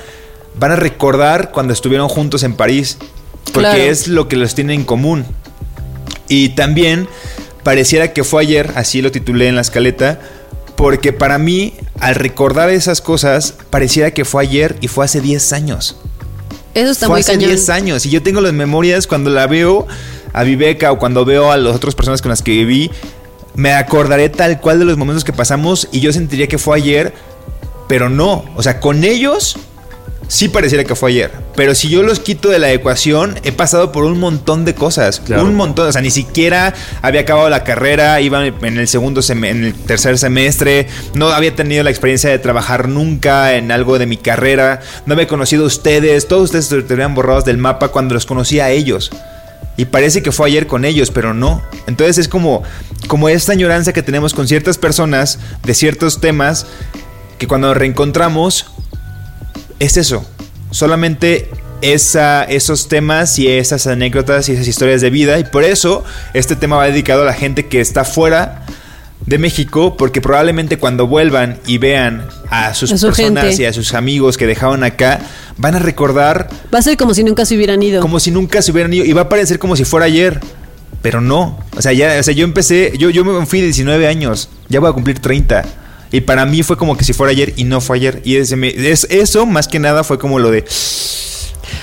[0.59, 2.97] van a recordar cuando estuvieron juntos en París.
[3.53, 3.83] Porque Claro.
[3.83, 5.25] es lo que los tiene en común.
[6.29, 7.07] Y también
[7.63, 10.21] pareciera que fue ayer, así lo titulé en la escaleta,
[10.79, 15.53] porque para mí, al recordar esas cosas, pareciera que fue ayer y fue hace 10
[15.53, 15.97] años
[16.73, 17.49] Eso está fue muy hace cañón.
[17.49, 19.89] 10 años y yo tengo las memorias cuando la veo
[20.33, 22.93] a Viveca o cuando veo a las otras personas con las que viví,
[23.57, 27.13] me acordaré tal cual de los momentos que pasamos y yo sentiría que fue ayer,
[27.89, 29.57] pero no, o sea, con ellos
[30.29, 33.93] sí pareciera que fue ayer, pero si yo los quito de la ecuación, he pasado
[33.93, 35.45] por un montón de cosas, Claro.
[35.45, 39.65] un montón, o sea, ni siquiera había acabado la carrera, iba en el segundo en
[39.65, 44.19] el tercer semestre, no había tenido la experiencia de trabajar nunca en algo de mi
[44.19, 48.61] carrera, no había conocido a ustedes, todos ustedes estarían borrados del mapa cuando los conocí
[48.61, 49.11] a ellos.
[49.79, 51.63] Y parece que fue ayer con ellos, pero no.
[51.87, 52.65] Entonces es como,
[53.07, 56.67] como esta añoranza que tenemos con ciertas personas de ciertos temas
[57.39, 58.67] que cuando nos reencontramos
[59.79, 60.25] es eso.
[60.71, 65.39] Solamente esa, esos temas y esas anécdotas y esas historias de vida.
[65.39, 68.65] Y por eso este tema va dedicado a la gente que está fuera
[69.27, 73.63] de México, porque probablemente cuando vuelvan y vean a sus A su personas gente.
[73.63, 75.21] y a sus amigos que dejaron acá,
[75.59, 78.01] van a recordar Va a ser como si nunca se hubieran ido.
[78.01, 79.05] como si nunca se hubieran ido.
[79.05, 80.41] Y va a parecer como si fuera ayer.
[81.01, 81.59] Pero no.
[81.77, 84.49] O sea, ya, o sea, yo empecé, yo, yo me fui de 19 años.
[84.69, 85.65] Ya voy a cumplir 30.
[86.11, 88.23] Y para mí fue como que si fuera ayer y no fue ayer.
[88.25, 90.65] Y ese me- es, eso, más que nada, fue como lo de.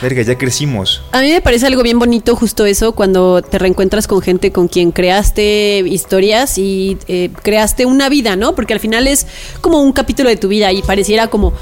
[0.01, 1.01] Verga, ya crecimos.
[1.11, 4.67] A mí me parece algo bien bonito justo eso, cuando te reencuentras con gente con
[4.67, 8.55] quien creaste historias y eh, creaste una vida, ¿no?
[8.55, 9.25] Porque al final es
[9.61, 11.53] como un capítulo de tu vida y pareciera como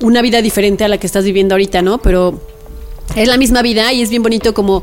[0.00, 1.98] una vida diferente a la que estás viviendo ahorita, ¿no?
[1.98, 2.40] Pero
[3.16, 4.82] es la misma vida y es bien bonito como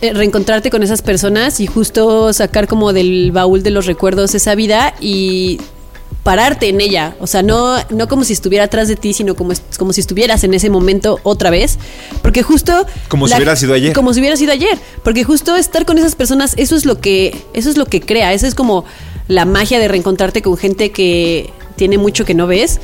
[0.00, 4.54] eh, reencontrarte con esas personas y justo sacar como del baúl de los recuerdos esa
[4.54, 5.58] vida y
[6.24, 9.52] pararte en ella, o sea, no, no como si estuviera atrás de ti, sino como,
[9.78, 11.78] como si estuvieras en ese momento otra vez,
[12.22, 12.86] porque justo...
[13.08, 13.92] Como si hubiera sido ayer.
[13.92, 17.44] Como si hubiera sido ayer, porque justo estar con esas personas, eso es lo que,
[17.52, 18.86] eso es lo que crea, eso es como
[19.28, 22.80] la magia de reencontrarte con gente que tiene mucho que no ves,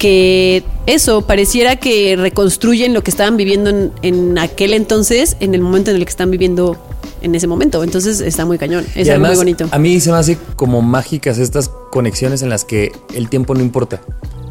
[0.00, 5.60] que eso pareciera que reconstruyen lo que estaban viviendo en, en aquel entonces, en el
[5.60, 6.78] momento en el que están viviendo
[7.20, 7.84] en ese momento.
[7.84, 9.68] Entonces está muy cañón, es Y algo muy bonito.
[9.70, 13.60] A mí se me hace como mágicas estas conexiones en las que el tiempo no
[13.60, 14.00] importa.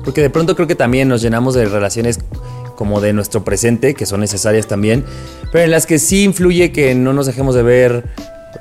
[0.06, 2.20] Porque de pronto creo que también nos llenamos de relaciones
[2.76, 5.04] como de nuestro presente, que son necesarias también,
[5.52, 8.06] pero en las que sí influye que no nos dejemos de ver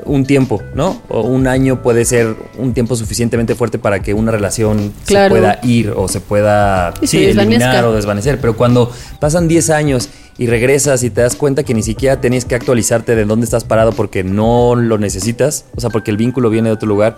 [0.04, 1.00] un tiempo, ¿no?
[1.08, 5.34] O un año puede ser un tiempo suficientemente fuerte para que una relación Claro.
[5.34, 8.40] se pueda ir o se pueda Y sí, eliminar o desvanecer.
[8.40, 12.44] Pero cuando pasan 10 años y regresas y te das cuenta que ni siquiera tenías
[12.44, 16.48] que actualizarte de dónde estás parado porque no lo necesitas, o sea, porque el vínculo
[16.50, 17.16] viene de otro lugar,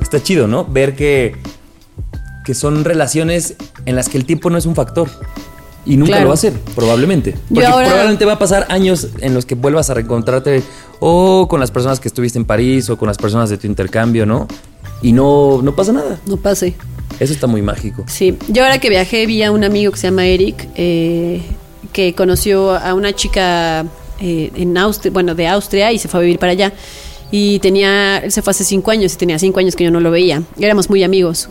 [0.00, 0.64] está chido, ¿no?
[0.64, 1.34] Ver que,
[2.44, 3.56] que son relaciones
[3.86, 5.08] en las que el tiempo no es un factor.
[5.90, 6.22] Y nunca Claro.
[6.24, 7.34] lo va a ser, probablemente.
[7.52, 10.62] Porque ahora- probablemente va a pasar años en los que vuelvas a reencontrarte
[11.00, 14.24] o con las personas que estuviste en París o con las personas de tu intercambio,
[14.24, 14.46] ¿no?
[15.02, 16.20] Y no, no pasa nada.
[16.26, 16.74] No pase.
[17.18, 18.04] Eso está muy mágico.
[18.06, 21.42] Sí, yo ahora que viajé vi a un amigo que se llama Eric, eh,
[21.92, 23.84] que conoció a una chica
[24.20, 26.72] eh, en Austria, bueno, de Austria y se fue a vivir para allá.
[27.32, 30.00] y tenía, él se fue hace cinco años y tenía cinco años que yo no
[30.00, 30.42] lo veía.
[30.58, 31.48] Éramos muy amigos.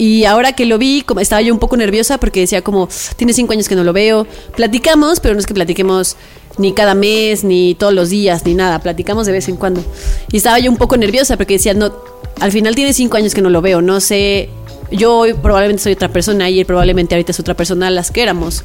[0.00, 3.34] Y ahora que lo vi, como estaba yo un poco nerviosa porque decía como, tiene
[3.34, 4.26] cinco años que no lo veo.
[4.56, 6.16] Platicamos, pero no es que platiquemos
[6.56, 8.78] ni cada mes, ni todos los días, ni nada.
[8.78, 9.84] Platicamos de vez en cuando.
[10.32, 11.92] Y estaba yo un poco nerviosa porque decía, no,
[12.40, 13.82] al final tiene cinco años que no lo veo.
[13.82, 14.48] No sé,
[14.90, 18.10] yo hoy probablemente soy otra persona y él probablemente ahorita es otra persona a las
[18.10, 18.64] que éramos.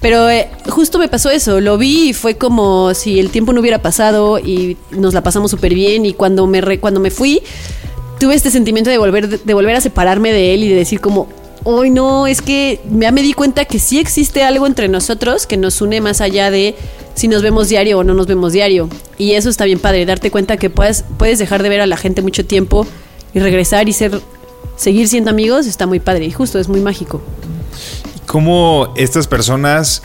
[0.00, 3.60] Pero eh, justo me pasó eso, lo vi y fue como si el tiempo no
[3.60, 7.42] hubiera pasado y nos la pasamos súper bien y cuando me, re- cuando me fui
[8.18, 11.28] tuve este sentimiento de volver, de volver a separarme de él y de decir como,
[11.64, 15.56] hoy no, es que ya me di cuenta que sí existe algo entre nosotros que
[15.56, 16.76] nos une más allá de
[17.14, 18.88] si nos vemos diario o no nos vemos diario.
[19.18, 21.96] Y eso está bien padre, darte cuenta que puedes, puedes dejar de ver a la
[21.96, 22.86] gente mucho tiempo
[23.34, 24.20] y regresar y ser,
[24.76, 27.20] seguir siendo amigos, está muy padre y justo es muy mágico.
[28.26, 30.02] cómo estas personas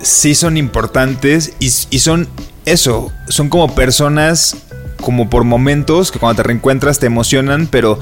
[0.00, 2.28] sí son importantes y, y son
[2.66, 4.56] eso, son como personas
[5.00, 7.98] como por momentos que cuando te reencuentras te emocionan, pero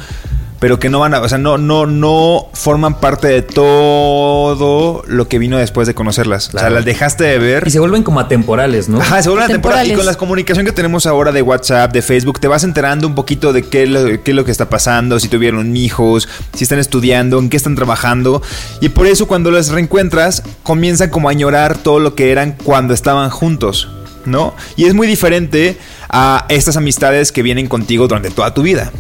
[0.58, 5.28] pero que no van a, o sea, no no no forman parte de todo lo
[5.28, 6.54] que vino después de conocerlas.
[6.54, 9.00] O sea, las dejaste de ver Y se vuelven como atemporales, ¿no?
[9.00, 9.84] Ajá, se vuelve una temporada.
[9.84, 13.14] Y con la comunicación que tenemos ahora de WhatsApp, de Facebook, te vas enterando un
[13.14, 16.64] poquito de qué es, lo, qué es lo que está pasando, si tuvieron hijos, si
[16.64, 18.42] están estudiando, en qué están trabajando.
[18.80, 22.94] Y por eso cuando las reencuentras, comienzan como a añorar todo lo que eran cuando
[22.94, 23.88] estaban juntos,
[24.26, 24.54] ¿no?
[24.76, 25.76] Y es muy diferente
[26.08, 28.92] a estas amistades que vienen contigo durante toda tu vida.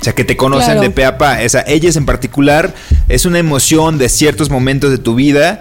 [0.00, 0.80] O sea, que te conocen Claro.
[0.82, 1.38] de pe a pa.
[1.44, 2.74] O sea, ellas en particular
[3.08, 5.60] es una emoción de ciertos momentos de tu vida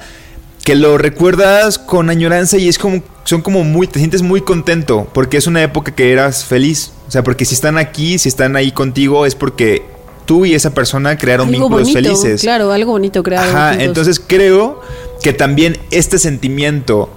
[0.64, 5.08] que lo recuerdas con añoranza y es como son como muy te sientes muy contento
[5.14, 6.92] porque es una época que eras feliz.
[7.08, 9.84] O sea, porque si están aquí, si están ahí contigo es porque
[10.26, 12.42] tú y esa persona crearon Algo vínculos bonito, felices.
[12.42, 13.50] claro, algo bonito creado.
[13.50, 13.86] Ajá, juntos.
[13.88, 14.82] entonces creo
[15.22, 17.10] que también este sentimiento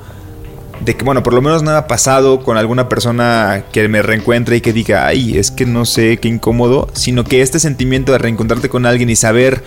[0.84, 4.56] de que, bueno, por lo menos nada ha pasado con alguna persona que me reencuentre
[4.56, 8.18] y que diga, ay, es que no sé, qué incómodo, sino que este sentimiento de
[8.18, 9.62] reencontrarte con alguien y saber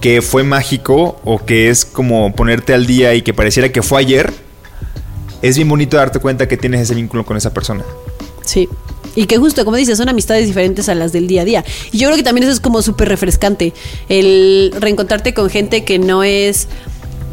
[0.00, 4.00] que fue mágico o que es como ponerte al día y que pareciera que fue
[4.00, 4.32] ayer,
[5.42, 7.84] es bien bonito darte cuenta que tienes ese vínculo con esa persona.
[8.44, 8.68] Sí.
[9.14, 11.64] Y que justo, como dices, son amistades diferentes a las del día a día.
[11.92, 13.74] Y yo creo que también eso es como súper refrescante.
[14.08, 16.68] El reencontrarte con gente que no es.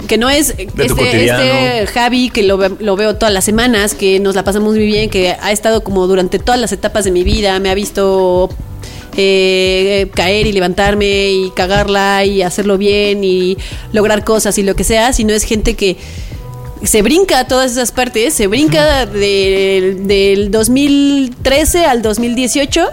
[0.08, 4.36] Que no es este, este Javi que lo, lo veo todas las semanas, que nos
[4.36, 7.60] la pasamos muy bien, que ha estado como durante todas las etapas de mi vida,
[7.60, 8.50] me ha visto
[9.18, 13.58] eh, caer y levantarme y cagarla y hacerlo bien y
[13.92, 15.98] lograr cosas y lo que sea, sino es gente que
[16.84, 22.88] se brinca todas esas partes, se brinca del, del 2013 al 2018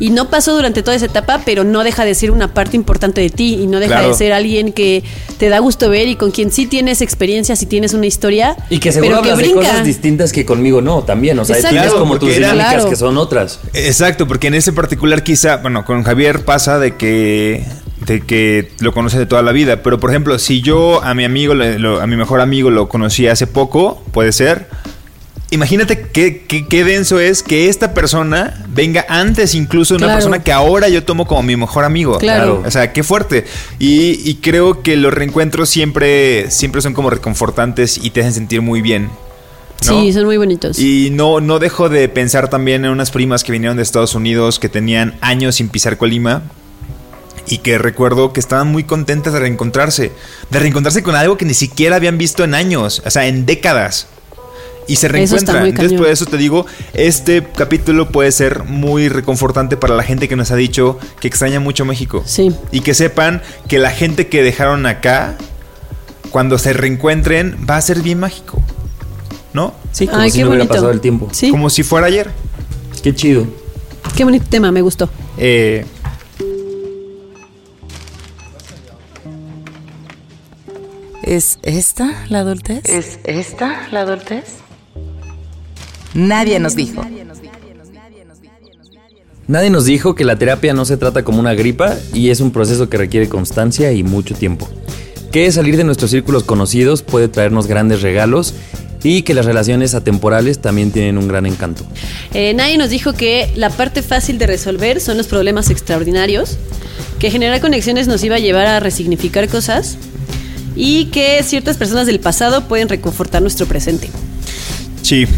[0.00, 3.20] y no pasó durante toda esa etapa, pero no deja de ser una parte importante
[3.20, 4.08] de ti y no deja Claro.
[4.08, 5.02] de ser alguien que
[5.38, 8.78] te da gusto ver y con quien sí tienes experiencia, si tienes una historia, Y
[8.78, 11.38] que seguro pero que de cosas distintas que conmigo no, también.
[11.38, 11.76] O sea, Exacto.
[11.76, 12.90] tienes como tus era- dinámicas Claro.
[12.90, 13.60] que son otras.
[13.74, 17.64] Exacto, porque en ese particular quizá, bueno, con Javier pasa de que
[18.06, 21.24] de que lo conoce de toda la vida, pero por ejemplo, si yo a mi
[21.24, 24.68] amigo, lo- a mi mejor amigo lo conocí hace poco, puede ser.
[25.50, 30.16] Imagínate qué, qué, qué denso es que esta persona venga antes incluso de una Claro.
[30.18, 32.18] persona que ahora yo tomo como mi mejor amigo.
[32.18, 32.62] Claro.
[32.66, 33.46] O sea, qué fuerte.
[33.78, 38.60] Y, y creo que los reencuentros siempre, siempre son como reconfortantes y te hacen sentir
[38.60, 39.08] muy bien.
[39.86, 40.02] ¿no?
[40.02, 40.78] Sí, son muy bonitos.
[40.78, 44.58] Y no, no dejo de pensar también en unas primas que vinieron de Estados Unidos
[44.58, 46.42] que tenían años sin pisar Colima
[47.46, 50.12] y que recuerdo que estaban muy contentas de reencontrarse,
[50.50, 54.08] de reencontrarse con algo que ni siquiera habían visto en años, o sea, en décadas.
[54.88, 55.60] Y se Eso está reencuentran.
[55.60, 60.28] muy Entonces, por eso te digo, este capítulo puede ser muy reconfortante para la gente
[60.28, 62.22] que nos ha dicho que extraña mucho México.
[62.26, 62.52] Sí.
[62.72, 65.36] Y que sepan que la gente que dejaron acá,
[66.30, 68.60] cuando se reencuentren, va a ser bien mágico.
[69.52, 69.74] ¿No?
[69.92, 70.74] Sí, como Ay, si qué no hubiera bonito.
[70.74, 71.28] pasado el tiempo.
[71.32, 72.30] Sí, Como si fuera ayer.
[73.02, 73.46] Qué chido.
[74.16, 75.08] qué bonito tema, me gustó.
[75.36, 75.84] Eh,
[81.22, 82.84] ¿Es esta la adultez?
[82.88, 84.44] ¿Es esta la adultez?
[86.18, 87.06] Nadie nos dijo.
[89.46, 92.50] Nadie nos dijo que la terapia no se trata como una gripa y es un
[92.50, 94.68] proceso que requiere constancia y mucho tiempo.
[95.30, 98.54] Que salir de nuestros círculos conocidos puede traernos grandes regalos
[99.04, 101.84] y que las relaciones atemporales también tienen un gran encanto.
[102.34, 106.58] Eh, nadie nos dijo que la parte fácil de resolver son los problemas extraordinarios,
[107.20, 109.98] que generar conexiones nos iba a llevar a resignificar cosas
[110.74, 114.10] y que ciertas personas del pasado pueden reconfortar nuestro presente.
[115.02, 115.28] sí.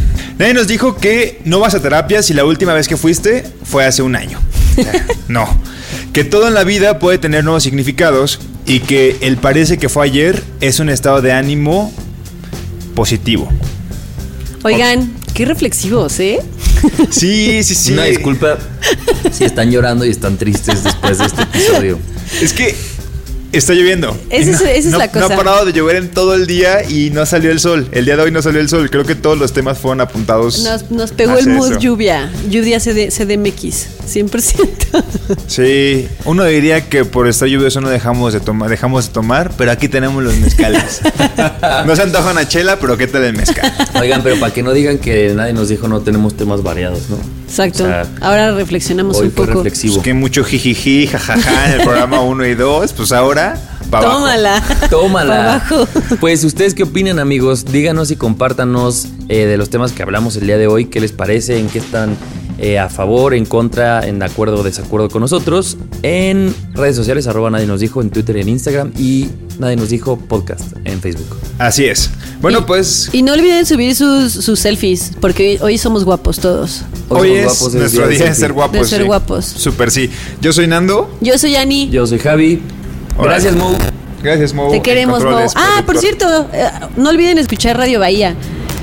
[0.41, 3.85] Nadie nos dijo que no vas a terapia si la última vez que fuiste fue
[3.85, 4.41] hace un año.
[5.29, 5.47] no.
[6.15, 10.07] Que todo en la vida puede tener nuevos significados y que el parece que fue
[10.07, 11.93] ayer es un estado de ánimo
[12.95, 13.51] positivo.
[14.63, 16.41] Oigan, qué reflexivos, ¿eh?
[17.11, 17.93] Sí, sí, sí.
[17.93, 18.57] Una disculpa
[19.31, 21.99] si están llorando y están tristes después de este episodio.
[22.41, 22.75] Es que
[23.53, 24.17] está lloviendo.
[24.31, 25.35] Es- esa es no- la No cosa.
[25.35, 27.89] ha parado de llover en todo el día y no salió el sol.
[27.93, 28.89] El día de hoy no salió el sol.
[28.91, 30.61] Creo que todos los temas fueron apuntados.
[30.63, 31.81] Nos, nos pegó el mood eso.
[31.81, 32.31] lluvia.
[32.49, 33.87] Lluvia CD, CDMX.
[34.11, 35.05] 100%.
[35.47, 39.71] Sí, uno diría que por estar lluvioso no dejamos de tomar, dejamos de tomar, pero
[39.71, 41.01] aquí tenemos los mezcales.
[41.87, 43.73] no se antoja una chela, pero ¿qué tal el mezcal?
[44.01, 47.19] Oigan, pero para que no digan que nadie nos dijo no tenemos temas variados, ¿no?
[47.47, 47.85] Exacto.
[47.85, 49.53] O sea, Ahora reflexionamos hoy un poco.
[49.55, 49.95] reflexivo.
[49.95, 53.40] Pues que mucho jijiji, jajaja en el programa 1 y 2, pues ahora
[53.91, 54.15] pa' abajo.
[54.19, 54.63] Tómala.
[54.81, 55.55] Pa' Tómala.
[55.55, 55.89] abajo.
[56.21, 60.47] Pues ustedes qué opinan amigos, díganos y compártanos eh, de los temas que hablamos el
[60.47, 62.17] día de hoy, qué les parece, en qué están
[62.59, 67.49] eh, a favor, en contra, en acuerdo o desacuerdo con nosotros, en redes sociales, arroba
[67.51, 69.29] nadie nos dijo, en Twitter y en Instagram y
[69.59, 71.37] nadie nos dijo podcast en Facebook.
[71.59, 72.11] Así es.
[72.43, 76.39] Bueno, Y- pues Y no olviden subir sus, sus selfies, porque hoy, hoy somos guapos
[76.39, 76.83] todos.
[77.09, 78.79] hoy somos es guapos, nuestro día de ser guapos.
[78.79, 79.07] De ser sí.
[79.07, 79.45] guapos.
[79.47, 80.11] Súper sí.
[80.43, 81.11] Yo soy Nando.
[81.23, 81.89] Yo soy Ani.
[81.89, 82.61] Yo soy Javi.
[83.19, 83.77] Gracias, Mo.
[84.23, 84.71] Gracias, Mo.
[84.71, 85.39] Te queremos, Mo.
[85.55, 88.35] Ah, por cierto, eh, no olviden escuchar Radio Bahía.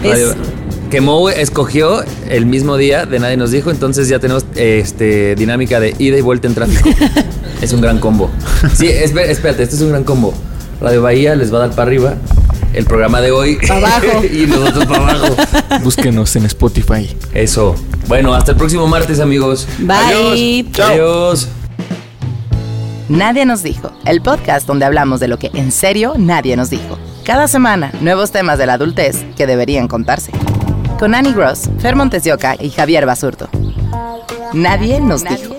[0.04, 0.36] Es- Radio-
[0.90, 5.82] Que Mo escogió el mismo día de Nadie nos dijo, entonces ya tenemos este dinámica
[5.82, 6.90] de ida y vuelta en tráfico.
[7.62, 8.32] es un gran combo.
[8.74, 10.34] Sí, esp- espérate, este es un gran combo.
[10.80, 12.16] Radio Bahía les va a dar para arriba.
[12.74, 13.58] El programa de hoy.
[13.68, 14.24] Pa' abajo.
[14.32, 15.36] y nosotros para abajo.
[15.84, 17.10] Búsquenos en Spotify.
[17.34, 17.76] Eso.
[18.08, 19.68] Bueno, hasta el próximo martes, amigos.
[19.80, 20.66] Bye.
[20.82, 21.50] Adiós.
[23.10, 26.98] Nadie nos dijo, el podcast donde hablamos de lo que en serio nadie nos dijo.
[27.24, 30.32] Cada semana, nuevos temas de la adultez que deberían contarse.
[31.00, 33.50] Con Annie Gross, Fer Montesioca y Javier Basurto.
[34.54, 35.56] Nadie nos dijo.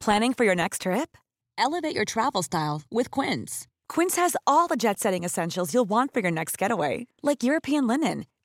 [0.00, 1.16] Planning for your next trip?
[1.56, 3.68] Elevate your travel style with Quince.
[3.88, 7.86] Quince has all the jet setting essentials you'll want for your next getaway, like European
[7.86, 8.24] linen,